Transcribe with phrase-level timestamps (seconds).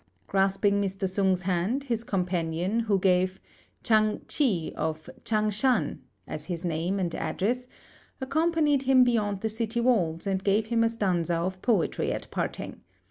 [0.25, 1.07] Grasping Mr.
[1.07, 3.39] Sung's hand, his companion, who gave
[3.83, 7.67] "Chang Ch'i of Ch'ang shan" as his name and address,
[8.19, 12.81] accompanied him beyond the city walls and gave him a stanza of poetry at parting.